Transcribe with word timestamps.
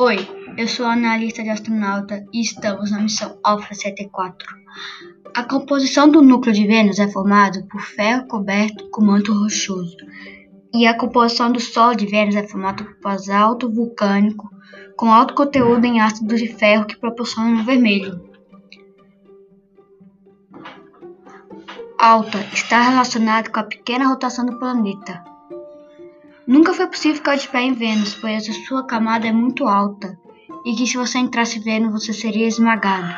Oi, 0.00 0.16
eu 0.56 0.68
sou 0.68 0.86
analista 0.86 1.42
de 1.42 1.50
astronauta 1.50 2.24
e 2.32 2.40
estamos 2.40 2.92
na 2.92 3.00
missão 3.00 3.36
Alpha 3.42 3.74
74. 3.74 4.56
A 5.34 5.42
composição 5.42 6.08
do 6.08 6.22
núcleo 6.22 6.54
de 6.54 6.64
Vênus 6.64 7.00
é 7.00 7.08
formada 7.08 7.66
por 7.68 7.80
ferro 7.80 8.28
coberto 8.28 8.88
com 8.90 9.02
manto 9.02 9.32
rochoso, 9.32 9.96
e 10.72 10.86
a 10.86 10.96
composição 10.96 11.50
do 11.50 11.58
solo 11.58 11.96
de 11.96 12.06
Vênus 12.06 12.36
é 12.36 12.46
formada 12.46 12.84
por 12.84 13.00
basalto 13.02 13.68
vulcânico 13.68 14.48
com 14.96 15.12
alto 15.12 15.34
conteúdo 15.34 15.84
em 15.84 16.00
ácido 16.00 16.36
de 16.36 16.46
ferro 16.46 16.86
que 16.86 16.96
proporciona 16.96 17.64
vermelho. 17.64 18.24
Alta 21.98 22.38
está 22.52 22.82
relacionado 22.82 23.50
com 23.50 23.58
a 23.58 23.64
pequena 23.64 24.06
rotação 24.06 24.46
do 24.46 24.60
planeta. 24.60 25.37
Nunca 26.48 26.72
foi 26.72 26.86
possível 26.86 27.16
ficar 27.16 27.36
de 27.36 27.46
pé 27.46 27.60
em 27.60 27.74
Vênus, 27.74 28.14
pois 28.14 28.48
a 28.48 28.52
sua 28.66 28.86
camada 28.86 29.26
é 29.28 29.32
muito 29.32 29.68
alta 29.68 30.18
e 30.64 30.74
que 30.74 30.86
se 30.86 30.96
você 30.96 31.18
entrasse 31.18 31.58
em 31.58 31.62
Vênus 31.62 31.92
você 31.92 32.10
seria 32.10 32.46
esmagado. 32.46 33.14